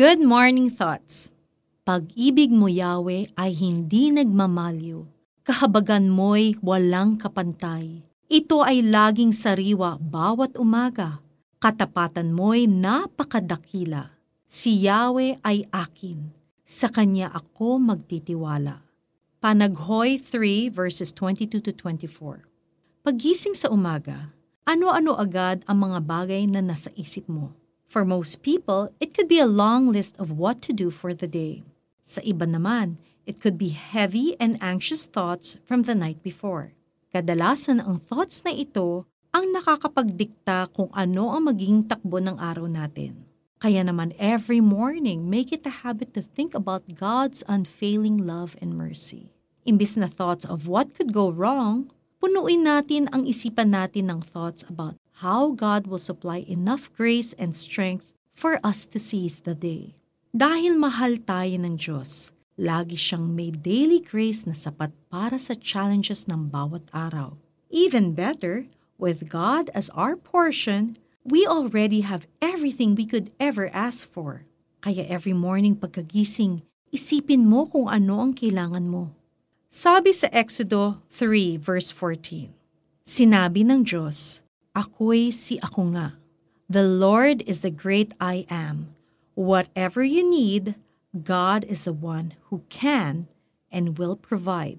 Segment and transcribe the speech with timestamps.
[0.00, 1.36] Good morning thoughts.
[1.84, 5.04] Pag-ibig mo, Yahweh, ay hindi nagmamalyo.
[5.44, 8.00] Kahabagan mo'y walang kapantay.
[8.24, 11.20] Ito ay laging sariwa bawat umaga.
[11.60, 14.16] Katapatan mo'y napakadakila.
[14.48, 16.32] Si Yahweh ay akin.
[16.64, 18.80] Sa Kanya ako magtitiwala.
[19.36, 22.48] Panaghoy 3 verses 22 to 24
[23.04, 24.32] Pagising sa umaga,
[24.64, 27.52] ano-ano agad ang mga bagay na nasa isip mo?
[27.90, 31.26] For most people, it could be a long list of what to do for the
[31.26, 31.66] day.
[32.06, 36.70] Sa iba naman, it could be heavy and anxious thoughts from the night before.
[37.10, 43.26] Kadalasan ang thoughts na ito ang nakakapagdikta kung ano ang magiging takbo ng araw natin.
[43.58, 48.78] Kaya naman every morning, make it a habit to think about God's unfailing love and
[48.78, 49.34] mercy.
[49.66, 51.90] Imbis na thoughts of what could go wrong,
[52.22, 57.52] punuin natin ang isipan natin ng thoughts about how God will supply enough grace and
[57.52, 59.92] strength for us to seize the day.
[60.32, 66.24] Dahil mahal tayo ng Diyos, lagi siyang may daily grace na sapat para sa challenges
[66.24, 67.36] ng bawat araw.
[67.68, 68.64] Even better,
[68.96, 74.48] with God as our portion, we already have everything we could ever ask for.
[74.80, 79.12] Kaya every morning pagkagising, isipin mo kung ano ang kailangan mo.
[79.68, 82.56] Sabi sa Exodo 3 verse 14,
[83.04, 86.14] Sinabi ng Diyos, Ako'y si ako nga.
[86.70, 88.94] The Lord is the great I am.
[89.34, 90.78] Whatever you need,
[91.10, 93.26] God is the one who can
[93.74, 94.78] and will provide.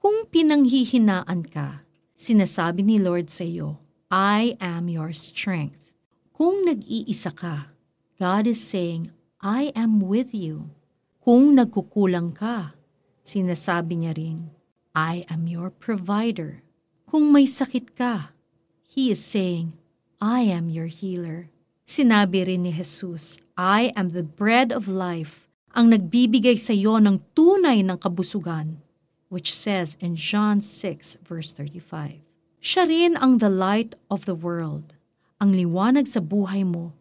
[0.00, 1.84] Kung pinanghihinaan ka,
[2.16, 5.96] sinasabi ni Lord sa iyo, I am your strength.
[6.32, 7.76] Kung nag-iisa ka,
[8.16, 9.12] God is saying,
[9.44, 10.72] I am with you.
[11.20, 12.76] Kung nagkukulang ka,
[13.20, 14.52] sinasabi niya rin,
[14.96, 16.64] I am your provider.
[17.08, 18.33] Kung may sakit ka,
[18.94, 19.74] He is saying,
[20.22, 21.50] I am your healer.
[21.82, 27.18] Sinabi rin ni Jesus, I am the bread of life, ang nagbibigay sa iyo ng
[27.34, 28.78] tunay ng kabusugan,
[29.34, 32.22] which says in John 6 verse 35.
[32.62, 34.94] Siya rin ang the light of the world,
[35.42, 36.94] ang liwanag sa buhay mo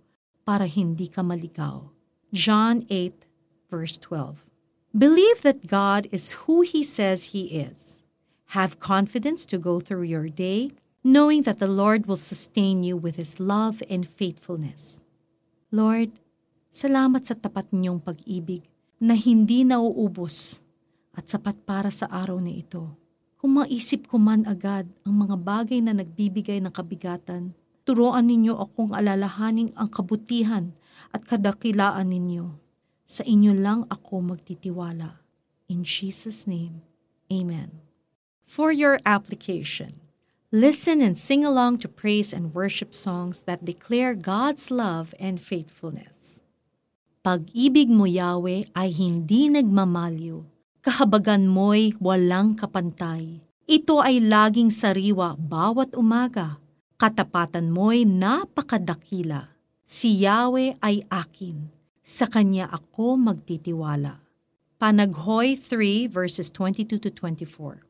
[0.50, 1.94] para hindi ka maligaw.
[2.34, 3.30] John 8
[3.70, 4.50] verse 12.
[4.98, 8.02] Believe that God is who He says He is.
[8.58, 13.20] Have confidence to go through your day knowing that the Lord will sustain you with
[13.20, 15.04] His love and faithfulness.
[15.68, 16.16] Lord,
[16.72, 18.64] salamat sa tapat niyong pag-ibig
[19.04, 20.64] na hindi nauubos
[21.12, 22.96] at sapat para sa araw na ito.
[23.36, 27.52] Kung maisip ko man agad ang mga bagay na nagbibigay ng kabigatan,
[27.84, 30.72] turuan ninyo akong alalahaning ang kabutihan
[31.12, 32.56] at kadakilaan ninyo.
[33.04, 35.20] Sa inyo lang ako magtitiwala.
[35.68, 36.80] In Jesus' name,
[37.28, 37.84] Amen.
[38.48, 40.00] For your application,
[40.54, 46.46] Listen and sing along to praise and worship songs that declare God's love and faithfulness.
[47.26, 50.46] Pag-ibig mo, Yahweh, ay hindi nagmamalyo.
[50.86, 53.42] Kahabagan mo'y walang kapantay.
[53.66, 56.62] Ito ay laging sariwa bawat umaga.
[57.02, 59.58] Katapatan mo'y napakadakila.
[59.90, 61.74] Si Yahweh ay akin.
[62.06, 64.22] Sa Kanya ako magtitiwala.
[64.78, 67.82] Panaghoy 3 verses 22 to 24.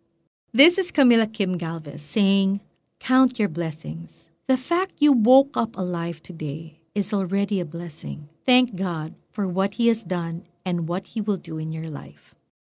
[0.56, 2.62] This is Camila Kim Galvez saying,
[3.00, 4.30] Count your blessings.
[4.46, 8.30] The fact you woke up alive today is already a blessing.
[8.46, 12.36] Thank God for what He has done and what He will do in your life.